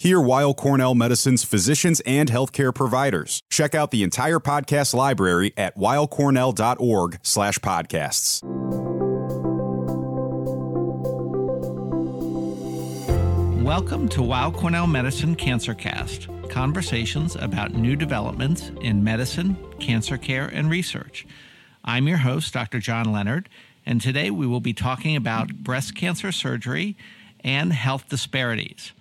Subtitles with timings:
[0.00, 3.42] Hear Weill Cornell Medicine's physicians and healthcare providers.
[3.50, 8.40] Check out the entire podcast library at weillcornell.org slash podcasts.
[13.60, 20.46] Welcome to Weill Cornell Medicine Cancer Cast, conversations about new developments in medicine, cancer care,
[20.46, 21.26] and research.
[21.84, 22.78] I'm your host, Dr.
[22.78, 23.48] John Leonard,
[23.84, 26.96] and today we will be talking about breast cancer surgery
[27.42, 28.92] and health disparities.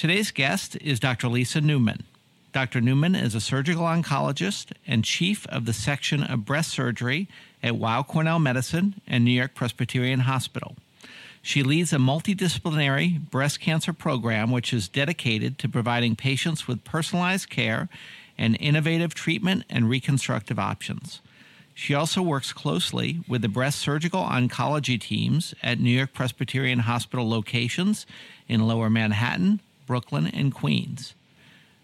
[0.00, 1.28] Today's guest is Dr.
[1.28, 2.04] Lisa Newman.
[2.54, 2.80] Dr.
[2.80, 7.28] Newman is a surgical oncologist and chief of the section of breast surgery
[7.62, 10.74] at Weill Cornell Medicine and New York Presbyterian Hospital.
[11.42, 17.50] She leads a multidisciplinary breast cancer program which is dedicated to providing patients with personalized
[17.50, 17.90] care
[18.38, 21.20] and innovative treatment and reconstructive options.
[21.74, 27.28] She also works closely with the breast surgical oncology teams at New York Presbyterian Hospital
[27.28, 28.06] locations
[28.48, 31.16] in Lower Manhattan, Brooklyn, and Queens.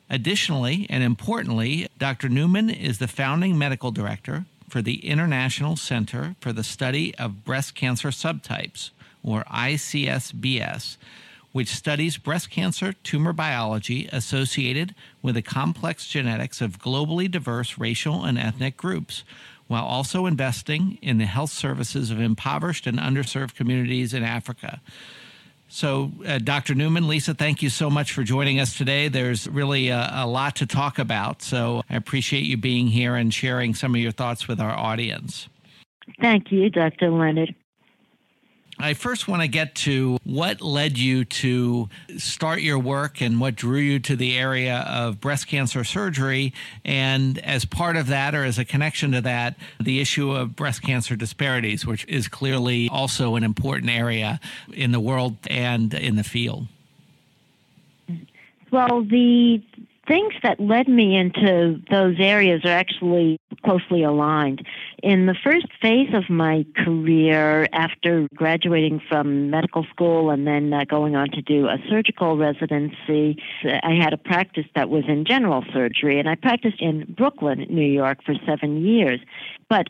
[0.09, 2.29] Additionally, and importantly, Dr.
[2.29, 7.75] Newman is the founding medical director for the International Center for the Study of Breast
[7.75, 8.91] Cancer Subtypes,
[9.25, 10.99] or ICSBS,
[11.51, 18.23] which studies breast cancer tumor biology associated with the complex genetics of globally diverse racial
[18.25, 19.25] and ethnic groups,
[19.67, 24.81] while also investing in the health services of impoverished and underserved communities in Africa.
[25.69, 26.75] So, uh, Dr.
[26.75, 29.09] Newman, Lisa, thank you so much for joining us today.
[29.09, 31.43] There's really a, a, lot to talk about.
[31.43, 35.49] So, I appreciate you being here and sharing some of your thoughts with our audience.
[36.21, 37.11] Thank you, Dr.
[37.11, 37.55] Leonard.
[38.79, 41.89] I first want to get to what led you to
[42.19, 46.53] start your work and what drew you to the area of breast cancer surgery.
[46.85, 50.83] And as part of that, or as a connection to that, the issue of breast
[50.83, 54.41] cancer disparities, which is clearly also an important area
[54.73, 56.67] in the world and in the field.
[58.71, 59.63] Well, the
[60.07, 64.67] things that led me into those areas are actually closely aligned.
[65.03, 70.85] In the first phase of my career, after graduating from medical school and then uh,
[70.85, 75.65] going on to do a surgical residency, I had a practice that was in general
[75.73, 79.21] surgery, and I practiced in Brooklyn, New York, for seven years.
[79.69, 79.89] But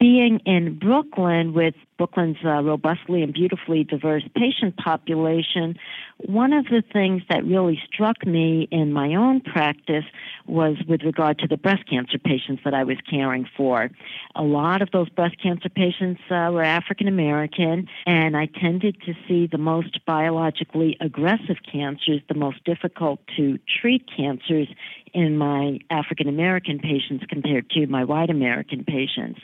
[0.00, 5.78] being in Brooklyn with Brooklyn's uh, robustly and beautifully diverse patient population,
[6.26, 10.04] one of the things that really struck me in my own practice
[10.46, 13.90] was with regard to the breast cancer patients that I was caring for.
[14.34, 19.14] A lot of those breast cancer patients uh, were African American, and I tended to
[19.28, 24.68] see the most biologically aggressive cancers, the most difficult to treat cancers
[25.12, 29.40] in my African American patients compared to my white American patients.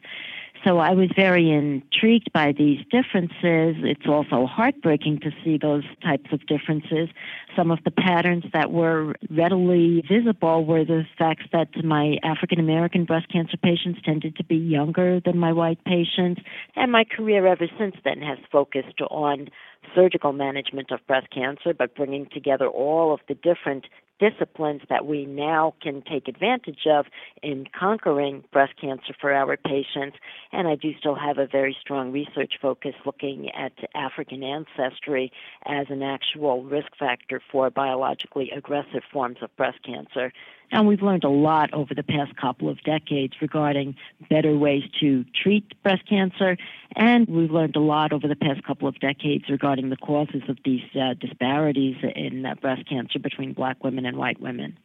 [0.64, 3.76] So I was very intrigued by these differences.
[3.82, 7.08] It's also heartbreaking to see those types of differences.
[7.56, 13.06] Some of the patterns that were readily visible were the facts that my African American
[13.06, 16.42] breast cancer patients tended to be younger than my white patients.
[16.76, 19.48] And my career ever since then has focused on
[19.94, 23.86] surgical management of breast cancer, but bringing together all of the different
[24.20, 27.06] disciplines that we now can take advantage of
[27.42, 30.18] in conquering breast cancer for our patients.
[30.52, 35.32] And I do still have a very strong research focus looking at African ancestry
[35.64, 40.32] as an actual risk factor for biologically aggressive forms of breast cancer.
[40.72, 43.96] And we've learned a lot over the past couple of decades regarding
[44.28, 46.56] better ways to treat breast cancer.
[46.94, 50.58] And we've learned a lot over the past couple of decades regarding the causes of
[50.64, 54.78] these uh, disparities in uh, breast cancer between black women and white women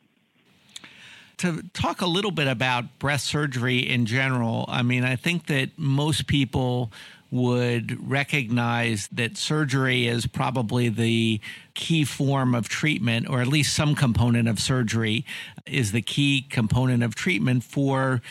[1.37, 5.77] to talk a little bit about breast surgery in general, I mean, I think that
[5.77, 6.91] most people
[7.35, 11.39] would recognize that surgery is probably the
[11.73, 15.25] key form of treatment, or at least some component of surgery
[15.65, 18.21] is the key component of treatment for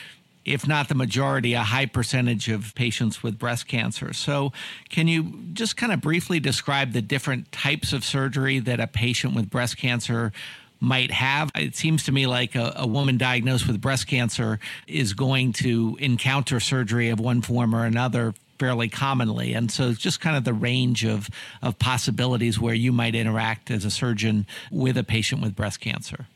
[0.45, 4.13] if not the majority, a high percentage of patients with breast cancer.
[4.13, 4.53] So,
[4.91, 9.35] can you just kind of briefly describe the different types of surgery that a patient
[9.35, 10.33] with breast cancer
[10.81, 11.51] might have.
[11.55, 15.97] It seems to me like a, a, woman diagnosed with breast cancer is going to
[15.99, 19.55] encounter surgery of one form or another fairly commonly.
[19.55, 21.29] And so it's just kind of the range of,
[21.63, 26.27] of possibilities where you might interact as a surgeon with a patient with breast cancer.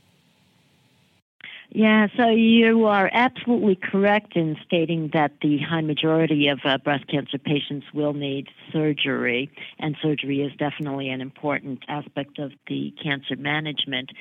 [1.71, 7.07] Yeah, so you are absolutely correct in stating that the high majority of uh, breast
[7.09, 13.37] cancer patients will need surgery, and surgery is definitely an important aspect of the cancer
[13.37, 14.13] management.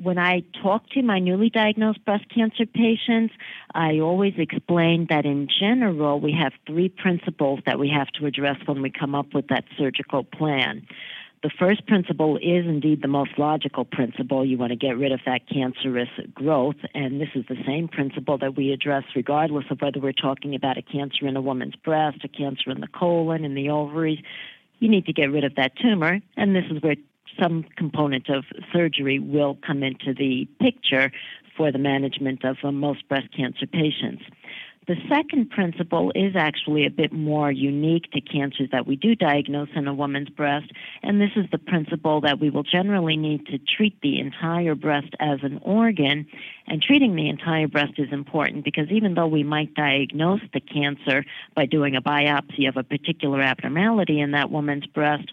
[0.00, 3.34] When I talk to my newly diagnosed breast cancer patients,
[3.74, 8.58] I always explain that in general, we have three principles that we have to address
[8.64, 10.86] when we come up with that surgical plan.
[11.42, 14.44] The first principle is indeed the most logical principle.
[14.44, 18.38] You want to get rid of that cancerous growth, and this is the same principle
[18.38, 22.18] that we address regardless of whether we're talking about a cancer in a woman's breast,
[22.22, 24.20] a cancer in the colon, in the ovaries.
[24.78, 26.94] You need to get rid of that tumor, and this is where
[27.40, 31.10] some component of surgery will come into the picture
[31.56, 34.22] for the management of most breast cancer patients.
[34.88, 39.68] The second principle is actually a bit more unique to cancers that we do diagnose
[39.76, 40.72] in a woman's breast,
[41.04, 45.14] and this is the principle that we will generally need to treat the entire breast
[45.20, 46.26] as an organ.
[46.66, 51.24] And treating the entire breast is important because even though we might diagnose the cancer
[51.54, 55.32] by doing a biopsy of a particular abnormality in that woman's breast,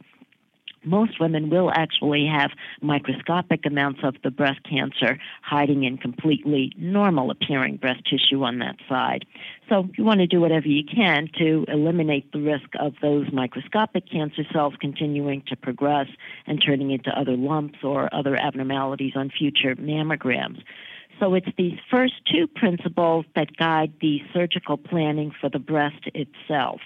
[0.83, 7.31] most women will actually have microscopic amounts of the breast cancer hiding in completely normal
[7.31, 9.25] appearing breast tissue on that side.
[9.67, 14.09] So you want to do whatever you can to eliminate the risk of those microscopic
[14.09, 16.07] cancer cells continuing to progress
[16.47, 20.61] and turning into other lumps or other abnormalities on future mammograms.
[21.19, 26.79] So it's these first two principles that guide the surgical planning for the breast itself.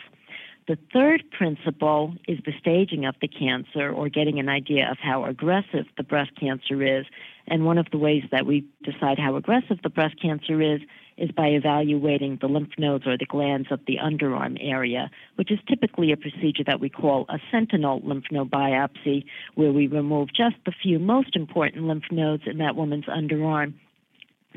[0.66, 5.26] The third principle is the staging of the cancer or getting an idea of how
[5.26, 7.06] aggressive the breast cancer is.
[7.48, 10.80] And one of the ways that we decide how aggressive the breast cancer is
[11.18, 15.60] is by evaluating the lymph nodes or the glands of the underarm area, which is
[15.68, 19.26] typically a procedure that we call a sentinel lymph node biopsy,
[19.56, 23.74] where we remove just the few most important lymph nodes in that woman's underarm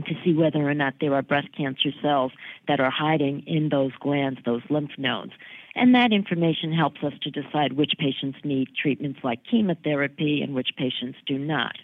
[0.04, 2.32] to see whether or not there are breast cancer cells
[2.68, 5.32] that are hiding in those glands, those lymph nodes.
[5.76, 10.70] And that information helps us to decide which patients need treatments like chemotherapy and which
[10.76, 11.76] patients do not.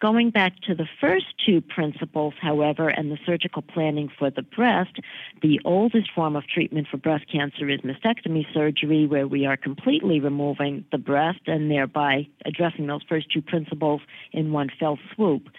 [0.00, 4.98] Going back to the first two principles, however, and the surgical planning for the breast,
[5.42, 10.18] the oldest form of treatment for breast cancer is mastectomy surgery, where we are completely
[10.18, 14.00] removing the breast and thereby addressing those first two principles
[14.32, 15.50] in one fell swoop.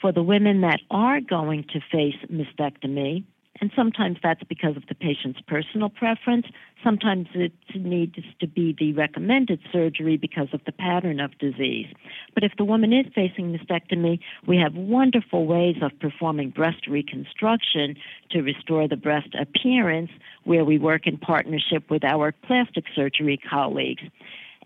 [0.00, 3.24] For the women that are going to face mastectomy,
[3.60, 6.46] and sometimes that's because of the patient's personal preference.
[6.82, 11.86] Sometimes it needs to be the recommended surgery because of the pattern of disease.
[12.34, 17.96] But if the woman is facing mastectomy, we have wonderful ways of performing breast reconstruction
[18.30, 20.10] to restore the breast appearance
[20.44, 24.02] where we work in partnership with our plastic surgery colleagues.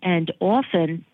[0.01, 1.05] And often,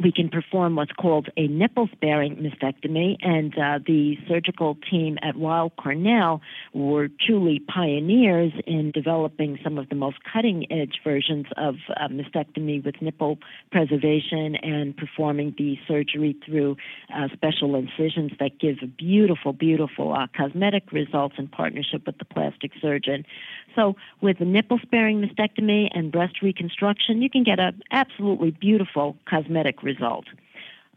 [0.00, 5.36] we can perform what's called a nipple sparing mastectomy, and uh, the surgical team at
[5.36, 6.40] Weill Cornell
[6.72, 12.84] were truly pioneers in developing some of the most cutting edge versions of uh, mastectomy
[12.84, 13.38] with nipple
[13.70, 16.76] preservation and performing the surgery through
[17.14, 22.72] uh, special incisions that give beautiful, beautiful uh, cosmetic results in partnership with the plastic
[22.80, 23.24] surgeon.
[23.74, 29.16] So, with the nipple sparing mastectomy and breast reconstruction, you can get an absolutely beautiful
[29.28, 30.26] cosmetic result.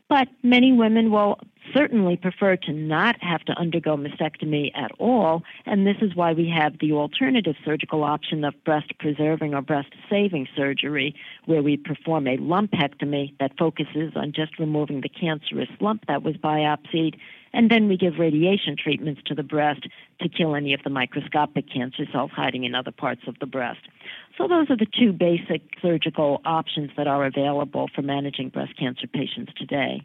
[0.07, 1.39] But many women will
[1.74, 6.48] certainly prefer to not have to undergo mastectomy at all, and this is why we
[6.48, 12.27] have the alternative surgical option of breast preserving or breast saving surgery, where we perform
[12.27, 17.16] a lumpectomy that focuses on just removing the cancerous lump that was biopsied
[17.56, 19.88] and then we give radiation treatments to the breast
[20.22, 23.80] to kill any of the microscopic cancer cells hiding in other parts of the breast.
[24.38, 29.07] So, those are the two basic surgical options that are available for managing breast cancer
[29.07, 30.04] patients today.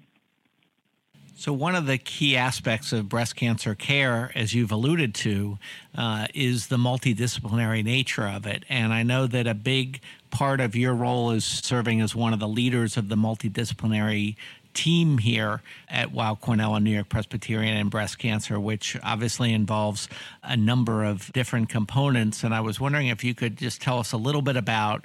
[1.34, 5.58] So, one of the key aspects of breast cancer care, as you've alluded to,
[5.96, 8.64] uh, is the multidisciplinary nature of it.
[8.68, 12.38] And I know that a big part of your role is serving as one of
[12.38, 14.36] the leaders of the multidisciplinary
[14.74, 20.08] team here at Weill Cornell and New York Presbyterian and breast cancer, which obviously involves
[20.42, 22.44] a number of different components.
[22.44, 25.04] And I was wondering if you could just tell us a little bit about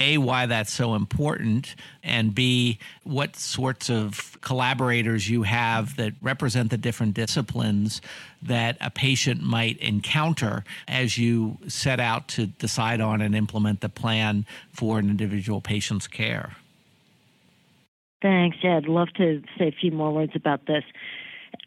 [0.00, 6.70] a, why that's so important, and B, what sorts of collaborators you have that represent
[6.70, 8.00] the different disciplines
[8.42, 13.88] that a patient might encounter as you set out to decide on and implement the
[13.88, 16.56] plan for an individual patient's care.
[18.24, 18.56] Thanks.
[18.62, 20.82] Yeah, I'd love to say a few more words about this.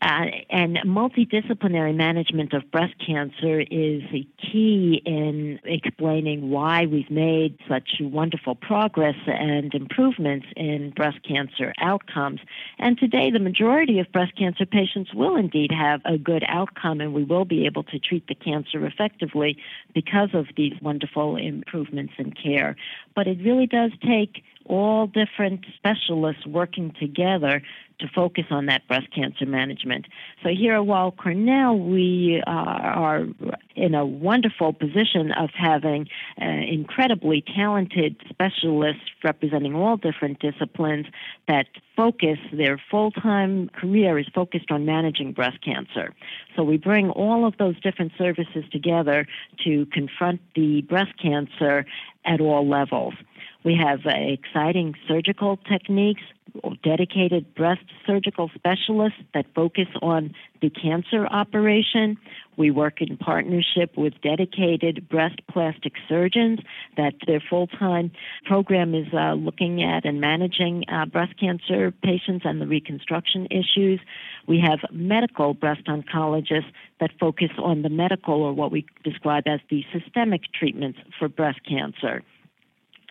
[0.01, 7.57] Uh, and multidisciplinary management of breast cancer is a key in explaining why we've made
[7.67, 12.39] such wonderful progress and improvements in breast cancer outcomes.
[12.77, 17.13] And today, the majority of breast cancer patients will indeed have a good outcome, and
[17.13, 19.57] we will be able to treat the cancer effectively
[19.93, 22.75] because of these wonderful improvements in care.
[23.15, 27.61] But it really does take all different specialists working together
[27.99, 30.05] to focus on that breast cancer management.
[30.43, 33.25] So here at Weill Cornell, we uh, are
[33.75, 36.07] in a wonderful position of having
[36.41, 41.07] uh, incredibly talented specialists representing all different disciplines
[41.47, 46.13] that focus their full-time career is focused on managing breast cancer.
[46.55, 49.27] So we bring all of those different services together
[49.63, 51.85] to confront the breast cancer
[52.25, 53.13] at all levels.
[53.63, 56.21] We have uh, exciting surgical techniques,
[56.83, 62.17] dedicated breast surgical specialists that focus on the cancer operation.
[62.55, 66.59] We work in partnership with dedicated breast plastic surgeons
[66.95, 68.11] that their full time
[68.45, 73.99] program is uh, looking at and managing uh, breast cancer patients and the reconstruction issues.
[74.47, 79.59] We have medical breast oncologists that focus on the medical or what we describe as
[79.69, 82.23] the systemic treatments for breast cancer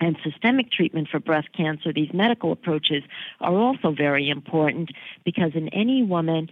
[0.01, 3.03] and systemic treatment for breast cancer, these medical approaches
[3.41, 4.91] are also very important
[5.25, 6.49] because in any woman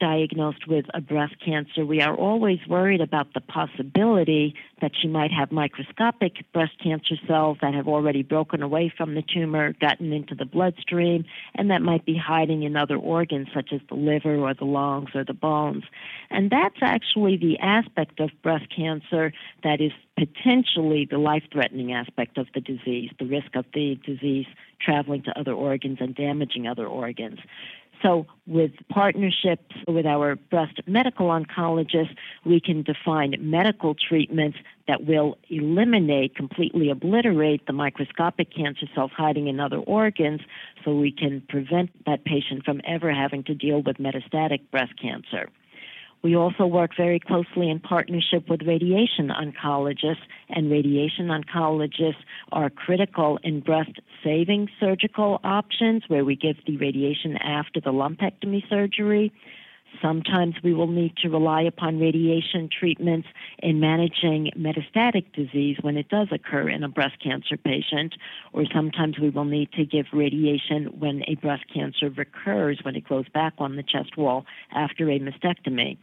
[0.00, 5.30] diagnosed with a breast cancer, we are always worried about the possibility that she might
[5.30, 10.34] have microscopic breast cancer cells that have already broken away from the tumor, gotten into
[10.34, 11.24] the bloodstream,
[11.54, 15.10] and that might be hiding in other organs such as the liver or the lungs
[15.14, 15.84] or the bones.
[16.30, 22.38] And that's actually the aspect of breast cancer that is potentially the life threatening aspect
[22.38, 24.46] of the disease, the risk of the disease
[24.80, 27.40] traveling to other organs and damaging other organs.
[28.02, 35.38] So, with partnerships with our breast medical oncologists, we can define medical treatments that will
[35.48, 40.42] eliminate, completely obliterate the microscopic cancer cells hiding in other organs
[40.84, 45.48] so we can prevent that patient from ever having to deal with metastatic breast cancer.
[46.24, 53.38] We also work very closely in partnership with radiation oncologists, and radiation oncologists are critical
[53.42, 59.34] in breast saving surgical options where we give the radiation after the lumpectomy surgery.
[60.00, 66.08] Sometimes we will need to rely upon radiation treatments in managing metastatic disease when it
[66.08, 68.14] does occur in a breast cancer patient,
[68.52, 73.04] or sometimes we will need to give radiation when a breast cancer recurs, when it
[73.04, 75.96] grows back on the chest wall after a mastectomy.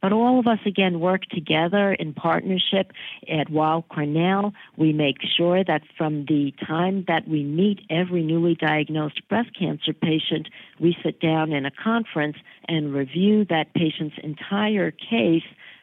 [0.00, 2.92] But all of us again work together in partnership
[3.28, 4.52] at Weill Cornell.
[4.76, 9.92] We make sure that from the time that we meet every newly diagnosed breast cancer
[9.92, 12.36] patient, we sit down in a conference
[12.68, 15.42] and review that patient's entire case.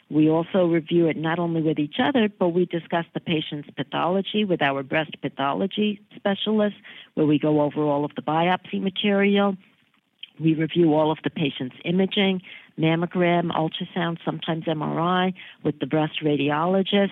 [0.10, 4.45] We also review it not only with each other, but we discuss the patient's pathology
[4.45, 6.75] with our breast pathology specialist,
[7.15, 9.57] where we go over all of the biopsy material.
[10.39, 12.41] We review all of the patient's imaging,
[12.79, 17.12] mammogram, ultrasound, sometimes MRI with the breast radiologist.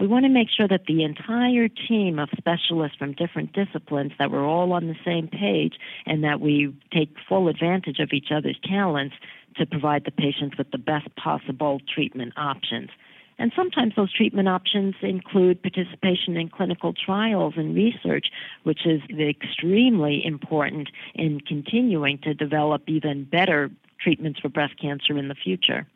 [0.00, 4.30] We want to make sure that the entire team of specialists from different disciplines that
[4.30, 5.74] we're all on the same page
[6.06, 9.14] and that we take full advantage of each other's talents
[9.56, 12.90] to provide the patients with the best possible treatment options.
[13.38, 18.26] And sometimes those treatment options include participation in clinical trials and research,
[18.62, 25.28] which is extremely important in continuing to develop even better treatments for breast cancer in
[25.28, 25.86] the future.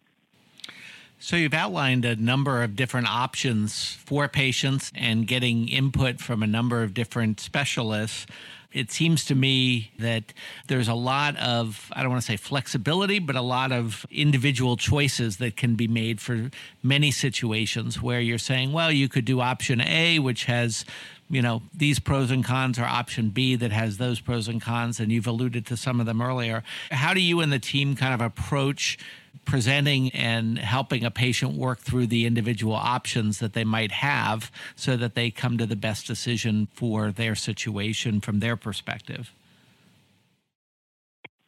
[1.21, 6.47] So, you've outlined a number of different options for patients and getting input from a
[6.47, 8.27] number of different specialists.
[8.71, 10.33] It seems to me that
[10.69, 14.77] there's a lot of, I don't want to say flexibility, but a lot of individual
[14.77, 16.51] choices that can be made for
[16.85, 20.85] many situations where you're saying, well, you could do option A, which has
[21.31, 25.01] you know these pros and cons or option b that has those pros and cons
[25.01, 26.63] and you've alluded to some of them earlier.
[26.91, 28.99] How do you and the team kind of approach
[29.45, 34.97] presenting and helping a patient work through the individual options that they might have so
[34.97, 39.33] that they come to the best decision for their situation from their perspective?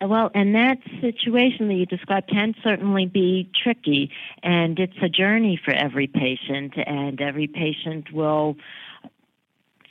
[0.02, 4.10] Well, and that situation that you described can certainly be tricky,
[4.42, 8.56] and it's a journey for every patient, and every patient will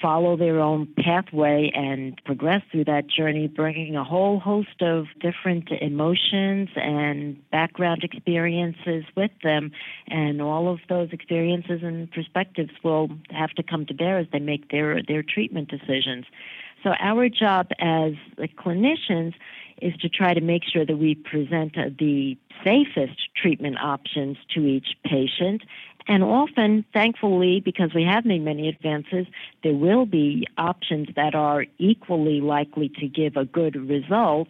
[0.01, 5.69] follow their own pathway and progress through that journey, bringing a whole host of different
[5.81, 9.71] emotions and background experiences with them.
[10.07, 14.39] And all of those experiences and perspectives will have to come to bear as they
[14.39, 16.25] make their, their treatment decisions.
[16.83, 18.13] So, our job as
[18.57, 19.33] clinicians
[19.81, 24.95] is to try to make sure that we present the safest treatment options to each
[25.03, 25.63] patient
[26.09, 29.27] And often, thankfully, because we have made many advances,
[29.63, 34.47] there will be options that are equally likely to give a good result.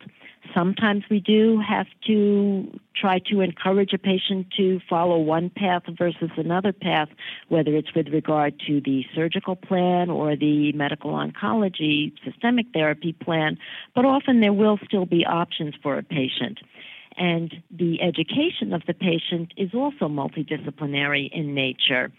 [0.56, 6.32] Sometimes we do have to try to encourage a patient to follow one path versus
[6.38, 7.10] another path,
[7.50, 13.58] whether it's with regard to the surgical plan or the medical oncology systemic therapy plan.
[13.94, 16.60] But often there will still be options for a patient.
[17.20, 22.12] And the education of the patient is also multidisciplinary in nature.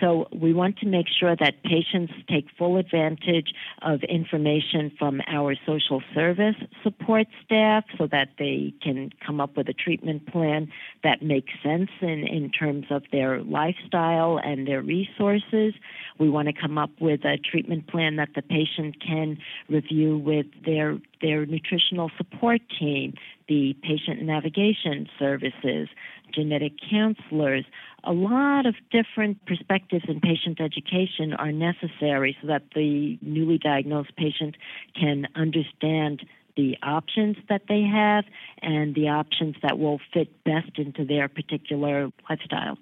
[0.00, 3.52] So we want to make sure that patients take full advantage
[3.82, 9.68] of information from our social service support staff so that they can come up with
[9.68, 10.72] a treatment plan
[11.04, 15.74] that makes sense in, in terms of their lifestyle and their resources.
[16.18, 19.38] We want to come up with a treatment plan that the patient can
[19.68, 23.14] review with their their nutritional support team,
[23.46, 25.88] the patient navigation services,
[26.32, 27.64] genetic counselors.
[28.04, 34.14] A lot of different perspectives in patient education are necessary so that the newly diagnosed
[34.16, 34.56] patient
[34.98, 36.22] can understand
[36.56, 38.24] the options that they have
[38.62, 42.76] and the options that will fit best into their particular lifestyle.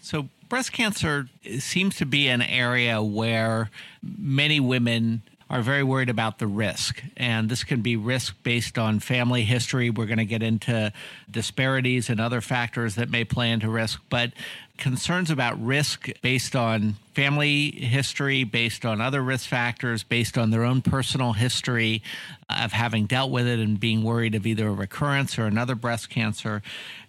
[0.00, 3.70] So, breast cancer seems to be an area where
[4.02, 5.22] many women
[5.54, 7.00] are very worried about the risk.
[7.16, 9.88] And this can be risk based on family history.
[9.88, 10.92] We're going to get into
[11.30, 14.02] disparities and other factors that may play into risk.
[14.10, 14.32] But
[14.76, 20.64] concerns about risk based on family history, based on other risk factors, based on their
[20.64, 22.02] own personal history
[22.50, 26.10] of having dealt with it and being worried of either a recurrence or another breast
[26.10, 26.60] cancer.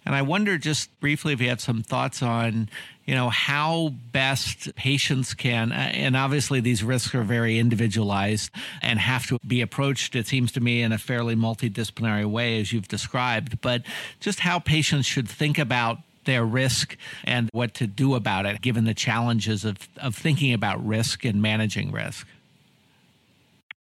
[0.04, 2.68] And I wonder just briefly if you have some thoughts on,
[3.04, 9.00] you know, how best patients can, uh, and obviously these risks are very individualized and
[9.00, 12.88] have to be approached, it seems to me, in a fairly multidisciplinary way, as you've
[12.88, 13.82] described, but
[14.20, 18.84] just how patients should think about their risk and what to do about it, given
[18.84, 22.26] the challenges of, of thinking about risk and managing risk?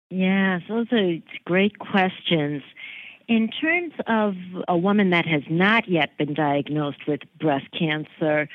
[0.10, 1.16] Yes, those are
[1.46, 2.64] great questions.
[3.28, 4.36] In terms of
[4.70, 8.48] a woman that has not yet been diagnosed with breast cancer,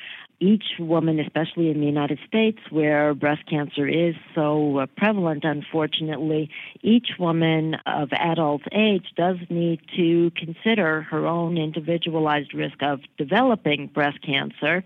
[0.43, 6.49] each woman, especially in the United States where breast cancer is so uh, prevalent, unfortunately,
[6.81, 13.87] each woman of adult age does need to consider her own individualized risk of developing
[13.87, 14.83] breast cancer,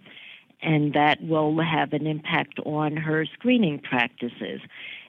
[0.61, 4.61] and that will have an impact on her screening practices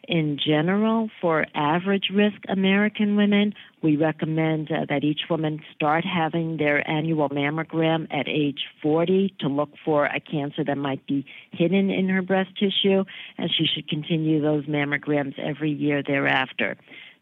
[0.08, 6.56] in general, for average risk American women, we recommend uh, that each woman start having
[6.56, 11.90] their annual mammogram at age 40 to look for a cancer that might be hidden
[11.90, 13.04] in her breast tissue,
[13.36, 16.78] and she should continue those mammograms every year thereafter.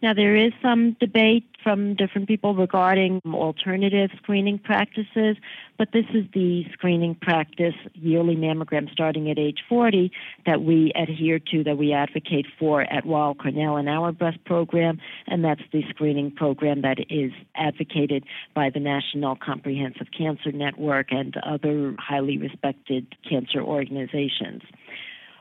[0.07, 5.37] Now, there is some debate from different people regarding alternative screening practices,
[5.79, 10.13] but this is the screening practice, yearly mammogram starting at age 40,
[10.47, 15.01] that we adhere to, that we advocate for at Weill Cornell in our breast program,
[15.27, 18.23] and that's the screening program that is advocated
[18.55, 24.63] by the National Comprehensive Cancer Network and other highly respected cancer organizations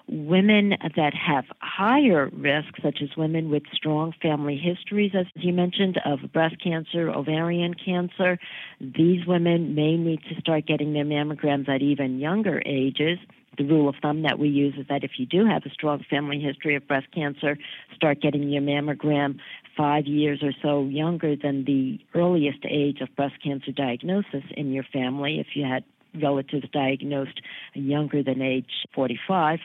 [0.08, 6.00] women that have higher risk, such as women with strong family histories, as you mentioned,
[6.06, 8.38] of breast cancer, ovarian cancer,
[8.80, 13.18] these women may need to start getting their mammograms at even younger ages.
[13.58, 16.04] The rule of thumb that we use is that if you do have a strong
[16.10, 17.58] family history of breast cancer,
[17.96, 19.40] start getting your mammogram
[19.78, 24.84] five years or so younger than the earliest age of breast cancer diagnosis in your
[24.84, 25.84] family if you had
[26.22, 27.42] relatives diagnosed
[27.74, 29.60] younger than age 45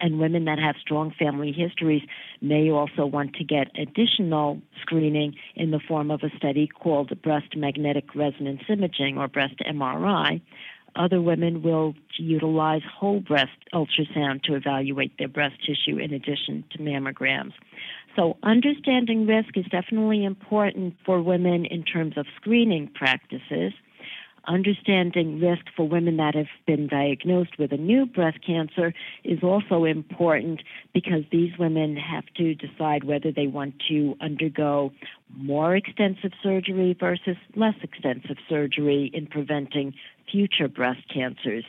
[0.00, 2.02] and women that have strong family histories
[2.40, 7.56] may also want to get additional screening in the form of a study called breast
[7.56, 10.40] magnetic resonance imaging or breast MRI.
[10.96, 16.78] Other women will utilize whole breast ultrasound to evaluate their breast tissue in addition to
[16.78, 17.52] mammograms.
[18.16, 23.72] So, understanding risk is definitely important for women in terms of screening practices
[24.48, 29.84] understanding risk for women that have been diagnosed with a new breast cancer is also
[29.84, 30.62] important
[30.94, 34.90] because these women have to decide whether they want to undergo
[35.36, 39.92] more extensive surgery versus less extensive surgery in preventing
[40.30, 41.64] future breast cancers.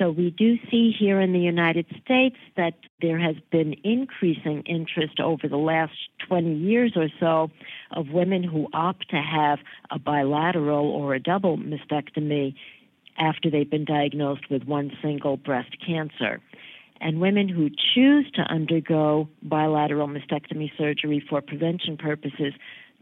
[0.00, 5.20] So we do see here in the United States that there has been increasing interest
[5.20, 5.92] over the last
[6.26, 7.50] 20 years or so
[7.90, 9.58] of women who opt to have
[9.90, 12.54] a bilateral or a double mastectomy
[13.18, 16.40] after they've been diagnosed with one single breast cancer.
[17.02, 22.54] And women who choose to undergo bilateral mastectomy surgery for prevention purposes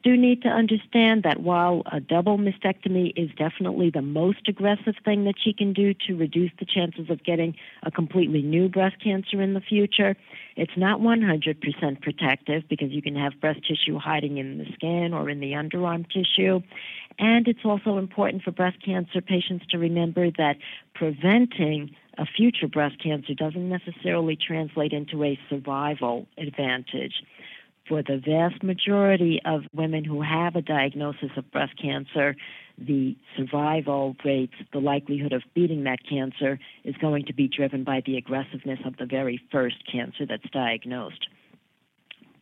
[0.02, 5.24] do need to understand that while a double mastectomy is definitely the most aggressive thing
[5.24, 9.42] that she can do to reduce the chances of getting a completely new breast cancer
[9.42, 10.16] in the future,
[10.56, 15.28] it's not 100% protective because you can have breast tissue hiding in the skin or
[15.28, 16.60] in the underarm tissue.
[17.18, 20.56] And it's also important for breast cancer patients to remember that
[20.94, 27.22] preventing a future breast cancer doesn't necessarily translate into a survival advantage.
[27.88, 32.36] For the vast majority of women who have a diagnosis of breast cancer,
[32.76, 38.02] the survival rates, the likelihood of beating that cancer, is going to be driven by
[38.04, 41.28] the aggressiveness of the very first cancer that's diagnosed.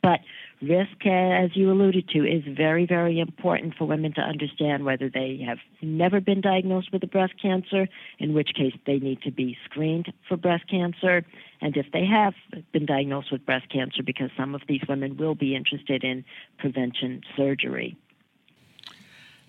[0.03, 0.21] But
[0.63, 5.09] risk, uh, as you alluded to, is very, very important for women to understand whether
[5.09, 7.89] they have never been diagnosed with a breast cancer,
[8.19, 11.25] in which case they need to be screened for breast cancer,
[11.61, 12.35] and if they have
[12.73, 16.25] been diagnosed with breast cancer, because some of these women will be interested in
[16.59, 17.97] prevention surgery.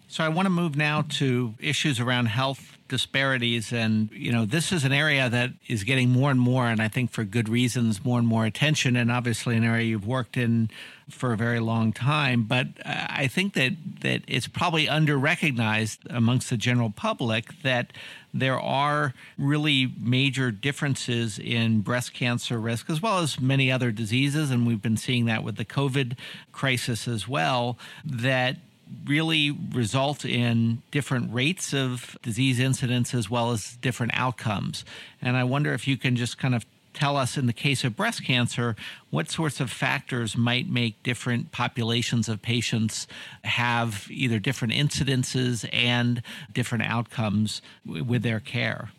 [0.10, 4.72] So I want to move now to issues around health disparities and you know this
[4.72, 8.06] is an area that is getting more and more and I think for good reasons
[8.06, 10.70] more and more attention and obviously an area you've worked in
[11.10, 12.44] for a very long time.
[12.44, 17.92] But uh, I think that that it's probably under recognized amongst the general public that
[18.34, 24.52] there are really major differences in breast cancer risk as well as many other diseases
[24.52, 26.16] and we've been seeing that with the covid
[26.52, 28.58] crisis as well that
[29.06, 34.86] really result in different rates of disease incidence as well as different outcomes.
[35.22, 37.96] And I wonder if you can just kind of tell us in the case of
[37.96, 38.76] breast cancer
[39.12, 43.08] what sorts of factors might make different populations of patients
[43.44, 46.24] have either different incidences and
[46.54, 48.90] different outcomes with their care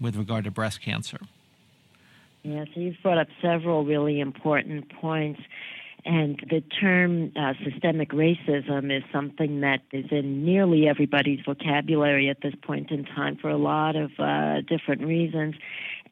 [0.00, 1.18] with regard to breast cancer.
[2.42, 5.40] Yeah, so you've brought up several really important points.
[6.04, 12.40] And the term uh, systemic racism is something that is in nearly everybody's vocabulary at
[12.42, 15.54] this point in time for a lot of uh, different reasons.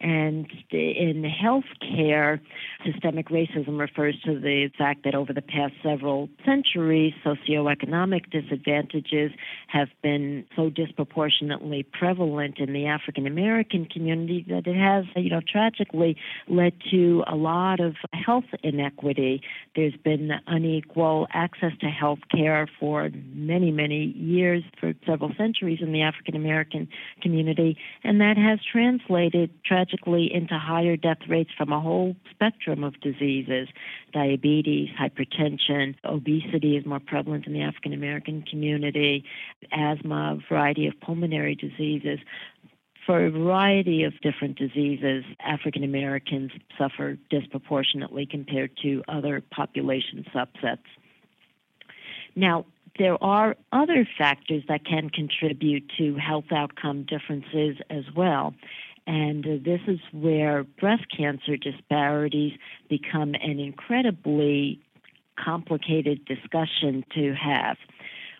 [0.00, 2.38] And in healthcare,
[2.86, 9.32] systemic racism refers to the fact that over the past several centuries, socioeconomic disadvantages
[9.66, 15.40] have been so disproportionately prevalent in the African American community that it has, you know,
[15.40, 19.42] tragically led to a lot of health inequity.
[19.74, 25.90] There's been unequal access to health care for many, many years, for several centuries in
[25.92, 26.86] the African American
[27.20, 29.87] community, and that has translated tragically
[30.32, 33.68] into higher death rates from a whole spectrum of diseases.
[34.12, 39.24] Diabetes, hypertension, obesity is more prevalent in the African American community,
[39.72, 42.18] asthma, a variety of pulmonary diseases.
[43.06, 50.78] For a variety of different diseases, African Americans suffer disproportionately compared to other population subsets.
[52.36, 52.66] Now,
[52.98, 58.54] there are other factors that can contribute to health outcome differences as well.
[59.08, 62.52] And uh, this is where breast cancer disparities
[62.90, 64.80] become an incredibly
[65.42, 67.78] complicated discussion to have.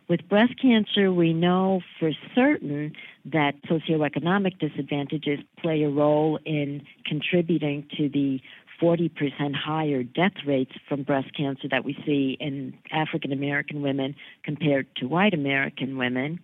[0.09, 2.92] With breast cancer, we know for certain
[3.24, 8.40] that socioeconomic disadvantages play a role in contributing to the
[8.81, 14.87] 40% higher death rates from breast cancer that we see in African American women compared
[14.96, 16.40] to white American women.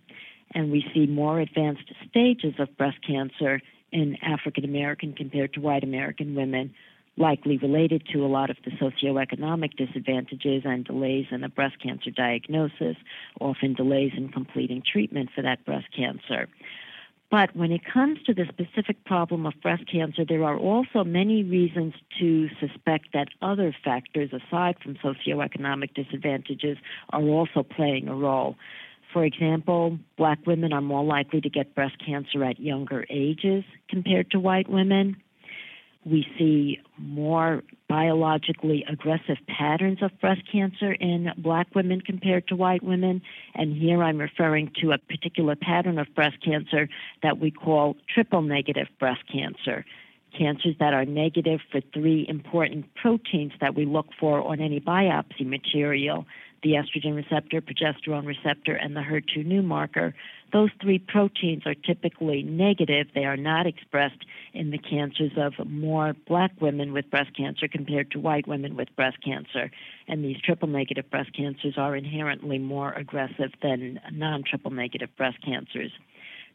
[0.53, 5.83] And we see more advanced stages of breast cancer in African American compared to white
[5.83, 6.73] American women,
[7.17, 12.11] likely related to a lot of the socioeconomic disadvantages and delays in a breast cancer
[12.11, 12.97] diagnosis,
[13.39, 16.47] often delays in completing treatment for that breast cancer.
[17.31, 21.43] But when it comes to the specific problem of breast cancer, there are also many
[21.43, 26.77] reasons to suspect that other factors aside from socioeconomic disadvantages
[27.09, 28.55] are also playing a role.
[29.15, 34.29] For example, black women are more likely to get breast cancer at younger ages compared
[34.31, 35.15] to white women.
[36.03, 42.83] We see more biologically aggressive patterns of breast cancer in black women compared to white
[42.83, 43.21] women.
[43.53, 46.89] And here I'm referring to a particular pattern of breast cancer
[47.23, 49.85] that we call triple negative breast cancer.
[50.37, 55.45] Cancers that are negative for three important proteins that we look for on any biopsy
[55.45, 56.25] material
[56.63, 60.13] the estrogen receptor, progesterone receptor, and the HER2/neu marker.
[60.51, 63.07] Those three proteins are typically negative.
[63.13, 68.11] They are not expressed in the cancers of more black women with breast cancer compared
[68.11, 69.69] to white women with breast cancer.
[70.07, 75.37] And these triple negative breast cancers are inherently more aggressive than non triple negative breast
[75.43, 75.91] cancers.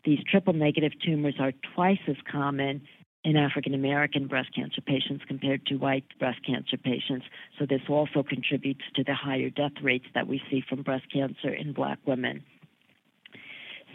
[0.04, 2.82] These triple negative tumors are twice as common
[3.24, 7.26] in African American breast cancer patients compared to white breast cancer patients.
[7.58, 11.52] So, this also contributes to the higher death rates that we see from breast cancer
[11.52, 12.42] in black women.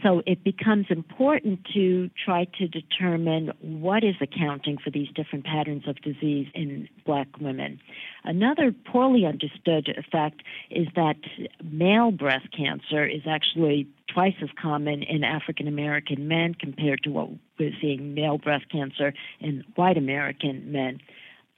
[0.04, 5.88] So it becomes important to try to determine what is accounting for these different patterns
[5.88, 7.80] of disease in black women.
[8.24, 11.18] Another poorly understood fact is that
[11.64, 17.30] male breast cancer is actually twice as common in African American men compared to what
[17.60, 21.00] we're seeing male breast cancer in white American men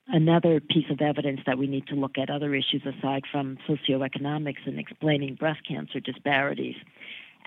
[0.10, 4.66] another piece of evidence that we need to look at other issues aside from socioeconomics
[4.66, 6.76] and explaining breast cancer disparities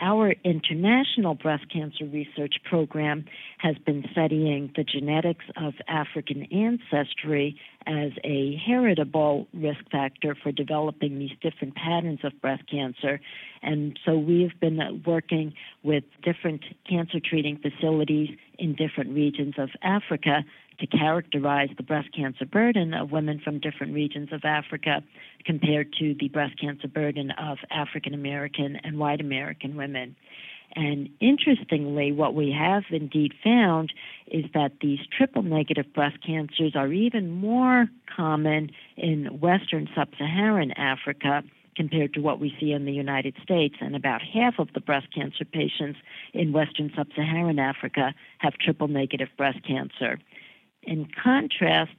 [0.00, 3.26] our international breast cancer research program
[3.58, 11.18] has been studying the genetics of African ancestry as a heritable risk factor for developing
[11.18, 13.20] these different patterns of breast cancer.
[13.62, 20.44] And so we've been working with different cancer treating facilities in different regions of Africa
[20.80, 25.02] to characterize the breast cancer burden of women from different regions of Africa
[25.44, 30.16] compared to the breast cancer burden of African American and white American women.
[30.76, 33.92] And interestingly, what we have indeed found
[34.28, 40.70] is that these triple negative breast cancers are even more common in Western sub Saharan
[40.72, 41.42] Africa
[41.76, 43.76] compared to what we see in the United States.
[43.80, 45.98] And about half of the breast cancer patients
[46.32, 50.18] in Western sub Saharan Africa have triple negative breast cancer.
[50.82, 51.96] In contrast,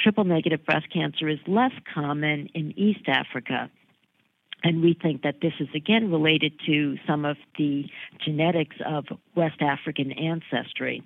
[0.00, 3.70] triple negative breast cancer is less common in East Africa.
[4.64, 7.84] And we think that this is again related to some of the
[8.24, 9.04] genetics of
[9.36, 11.02] West African ancestry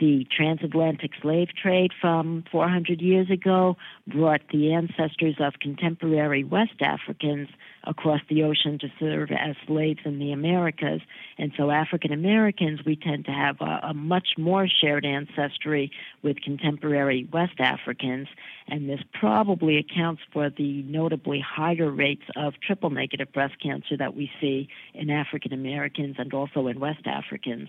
[0.00, 7.48] the transatlantic slave trade from 400 years ago brought the ancestors of contemporary West Africans
[7.84, 11.02] across the ocean to serve as slaves in the Americas.
[11.38, 16.40] And so African Americans, we tend to have a, a, much more shared ancestry with
[16.40, 18.28] contemporary West Africans.
[18.68, 24.16] And this probably accounts for the notably higher rates of triple negative breast cancer that
[24.16, 27.68] we see in African Americans and also in West Africans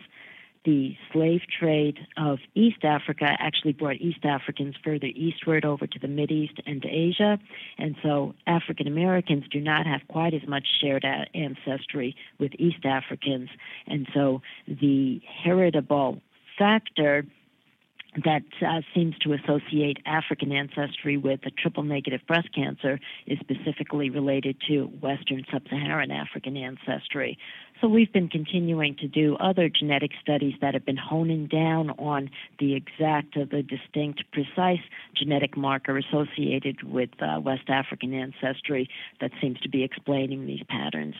[0.63, 6.07] the slave trade of East Africa actually brought East Africans further eastward over to the
[6.07, 7.39] Mideast and to Asia.
[7.77, 13.49] And so African Americans do not have quite as much shared ancestry with East Africans.
[13.87, 16.21] And so the heritable
[16.57, 17.25] factor
[18.25, 24.09] that uh, seems to associate African ancestry with a triple negative breast cancer is specifically
[24.09, 27.37] related to Western sub Saharan African ancestry.
[27.79, 32.29] So we've been continuing to do other genetic studies that have been honing down on
[32.59, 34.81] the exact, uh, the distinct, precise
[35.15, 38.89] genetic marker associated with uh, West African ancestry
[39.21, 41.15] that seems to be explaining these patterns.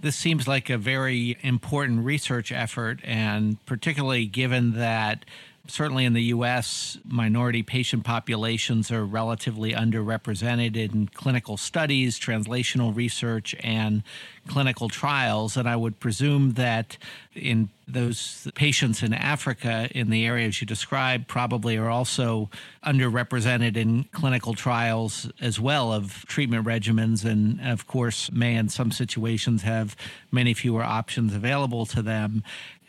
[0.00, 5.24] This seems like a very important research effort, and particularly given that
[5.66, 13.54] certainly in the U.S., minority patient populations are relatively underrepresented in clinical studies, translational research,
[13.60, 14.02] and
[14.46, 15.56] clinical trials.
[15.56, 16.98] And I would presume that
[17.34, 22.50] in those patients in Africa, in the areas you described, probably are also
[22.84, 28.90] underrepresented in clinical trials as well of treatment regimens, and of course, may in some
[28.90, 29.96] situations have
[30.30, 32.42] many fewer options available to them.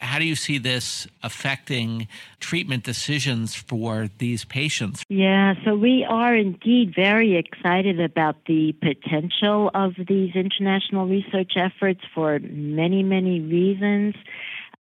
[0.05, 2.07] How do you see this affecting
[2.39, 5.03] treatment decisions for these patients?
[5.09, 12.01] Yeah, so we are indeed very excited about the potential of these international research efforts
[12.13, 14.15] for many, many reasons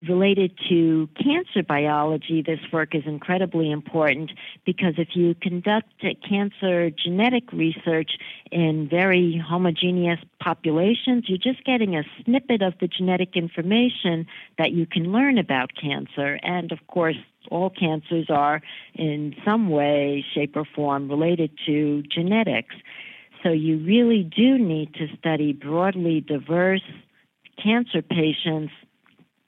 [0.07, 4.31] related to cancer biology, this work is incredibly important
[4.65, 5.87] because if you conduct
[6.27, 8.11] cancer genetic research
[8.51, 14.85] in very homogeneous populations, you're just getting a snippet of the genetic information that you
[14.85, 16.39] can learn about cancer.
[16.43, 17.17] And of course,
[17.49, 18.61] all cancers are
[18.93, 22.75] in some way, shape, or form related to genetics.
[23.43, 26.81] So you really do need to study broadly diverse
[27.61, 28.71] cancer patients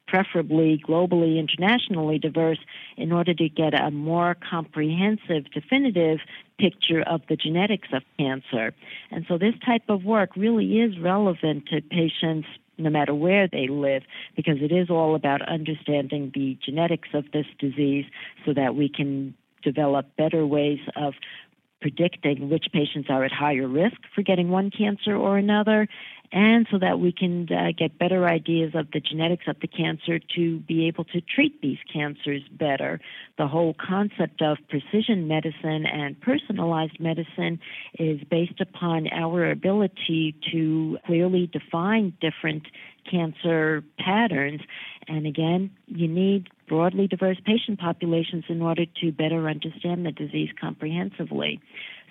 [0.08, 2.60] preferably globally, internationally diverse,
[2.98, 6.20] in order to get a more comprehensive, definitive
[6.60, 8.74] picture of the genetics of cancer.
[9.12, 13.68] And so this type of work really is relevant to patients no matter where they
[13.68, 14.04] live,
[14.36, 18.06] because it is all about understanding the genetics of this disease
[18.46, 21.14] so that we can develop better ways of
[21.82, 25.88] predicting which patients are at higher risk for getting one cancer or another,
[26.32, 30.20] and so that we can uh, get better ideas of the genetics of the cancer
[30.36, 33.00] to be able to treat these cancers better.
[33.38, 37.60] The whole concept of precision medicine and personalized medicine
[38.00, 42.64] is based upon our ability to clearly define different
[43.10, 44.62] cancer patterns.
[45.08, 50.50] And again, you need broadly diverse patient populations in order to better understand the disease
[50.60, 51.60] comprehensively.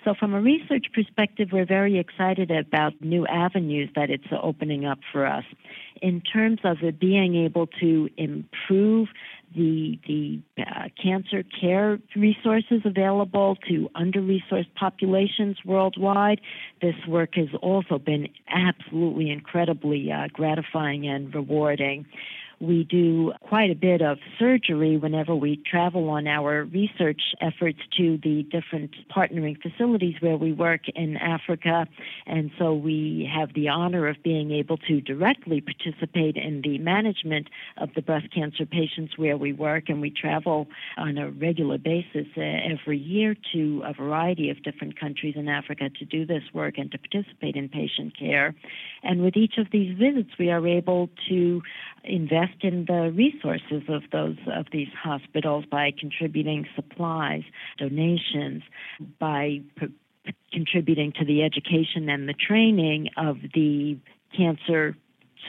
[0.05, 4.99] So, from a research perspective, we're very excited about new avenues that it's opening up
[5.11, 5.43] for us.
[5.99, 9.07] In terms of it being able to improve
[9.55, 16.41] the the uh, cancer care resources available to under-resourced populations worldwide.
[16.81, 22.05] This work has also been absolutely incredibly uh, gratifying and rewarding.
[22.59, 28.17] We do quite a bit of surgery whenever we travel on our research efforts to
[28.23, 31.87] the different partnering facilities where we work in Africa.
[32.25, 37.49] And so we have the honor of being able to directly participate in the management
[37.77, 39.89] of the breast cancer patients where we work.
[39.89, 44.99] And we travel on a regular basis uh, every year to a variety of different
[44.99, 48.55] countries in Africa to do this work and to participate in patient care.
[49.03, 51.61] And with each of these visits, we are able to
[52.03, 57.43] invest in the resources of those of these hospitals by contributing supplies,
[57.77, 58.63] donations,
[59.19, 59.93] by p-
[60.51, 63.97] contributing to the education and the training of the
[64.35, 64.95] cancer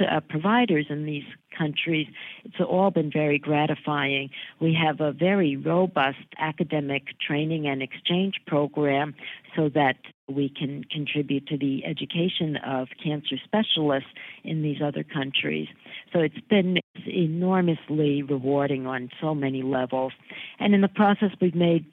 [0.00, 1.24] uh, providers in these
[1.56, 2.06] countries.
[2.44, 4.30] It's all been very gratifying.
[4.60, 9.14] We have a very robust academic training and exchange program
[9.54, 9.96] so that
[10.28, 14.10] we can contribute to the education of cancer specialists
[14.44, 15.68] in these other countries.
[16.12, 20.12] So it's been enormously rewarding on so many levels.
[20.58, 21.86] And in the process, we've made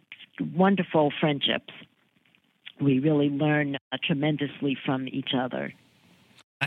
[0.56, 1.74] wonderful friendships.
[2.82, 5.74] We really learn uh, tremendously from each other.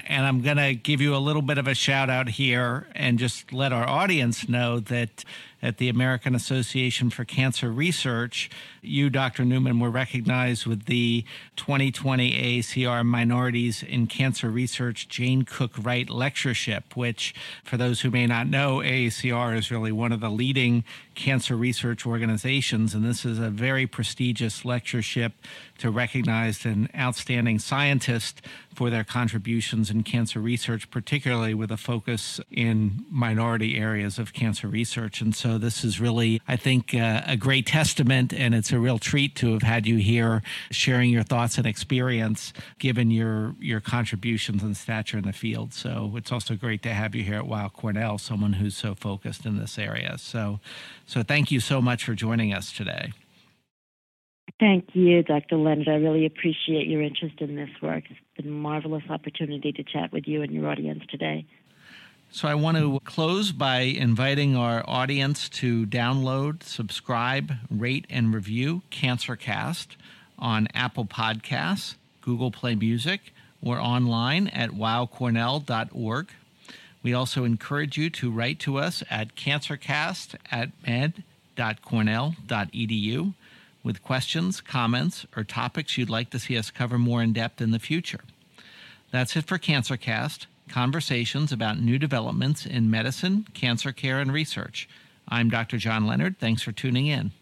[0.06, 3.18] And I'm going to give you a little bit of a shout out here and
[3.18, 5.24] just let our audience know that
[5.62, 8.50] at the American Association for Cancer Research,
[8.82, 9.44] you, Dr.
[9.44, 11.24] Newman, were recognized with the
[11.56, 18.26] 2020 AACR Minorities in Cancer Research Jane Cooke Wright Lectureship, which, for those who may
[18.26, 22.94] not know, AACR is really one of the leading cancer research organizations.
[22.94, 25.32] And this is a very prestigious lectureship
[25.78, 28.42] to recognize an outstanding scientist
[28.74, 34.68] for their contributions in cancer research, particularly with a focus in minority areas of cancer
[34.68, 35.22] research.
[35.22, 38.98] And so this is really, I think, uh, a great testament, and it's a real
[38.98, 44.62] treat to have had you here sharing your thoughts and experience, given your your contributions
[44.62, 45.72] and stature in the field.
[45.72, 49.46] So it's also great to have you here at Weill Cornell, someone who's so focused
[49.46, 50.18] in this area.
[50.18, 50.60] So,
[51.06, 53.12] so thank you so much for joining us today.
[54.58, 55.56] Thank you, Dr.
[55.56, 55.88] Leonard.
[55.88, 58.04] I really appreciate your interest in this work.
[58.08, 61.44] It's been a marvelous opportunity to chat with you and your audience today.
[62.30, 68.82] So I want to close by inviting our audience to download, subscribe, rate, and review
[68.90, 69.88] CancerCast
[70.38, 76.28] on Apple Podcasts, Google Play Music, or online at weillcornell.org.
[77.02, 83.34] We also encourage you to write to us at cancercast at med.cornell.edu
[83.82, 87.70] with questions, comments, or topics you'd like to see us cover more in depth in
[87.70, 88.20] the future.
[89.10, 94.88] That's it for CancerCast conversations about new developments in medicine, cancer care, and research.
[95.28, 95.76] I'm Dr.
[95.78, 96.38] John Leonard.
[96.38, 97.32] Thanks for tuning in.